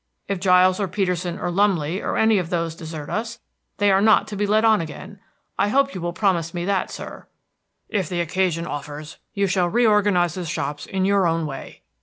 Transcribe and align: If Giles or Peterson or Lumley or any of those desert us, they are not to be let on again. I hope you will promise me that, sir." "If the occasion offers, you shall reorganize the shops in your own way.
If 0.27 0.39
Giles 0.39 0.79
or 0.79 0.87
Peterson 0.87 1.37
or 1.37 1.51
Lumley 1.51 2.01
or 2.01 2.17
any 2.17 2.39
of 2.39 2.49
those 2.49 2.73
desert 2.75 3.07
us, 3.07 3.37
they 3.77 3.91
are 3.91 4.01
not 4.01 4.27
to 4.29 4.35
be 4.35 4.47
let 4.47 4.65
on 4.65 4.81
again. 4.81 5.19
I 5.59 5.67
hope 5.67 5.93
you 5.93 6.01
will 6.01 6.11
promise 6.11 6.55
me 6.55 6.65
that, 6.65 6.89
sir." 6.89 7.27
"If 7.87 8.09
the 8.09 8.19
occasion 8.19 8.65
offers, 8.65 9.17
you 9.35 9.45
shall 9.45 9.69
reorganize 9.69 10.33
the 10.33 10.45
shops 10.45 10.87
in 10.87 11.05
your 11.05 11.27
own 11.27 11.45
way. 11.45 11.83